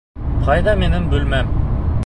[0.47, 1.55] Ҡайҙа минең бүлмәм?